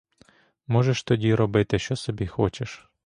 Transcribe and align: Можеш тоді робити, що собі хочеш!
Можеш 0.67 1.03
тоді 1.03 1.35
робити, 1.35 1.79
що 1.79 1.95
собі 1.95 2.27
хочеш! 2.27 2.89